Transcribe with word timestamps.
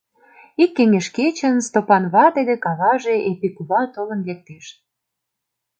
Ик 0.63 0.71
кеҥеж 0.77 1.07
кечын 1.17 1.55
Стопан 1.67 2.03
вате 2.13 2.41
дек 2.49 2.63
аваже, 2.71 3.15
Епи 3.31 3.49
кува, 3.55 3.81
толын 3.93 4.19
лектеш. 4.27 4.65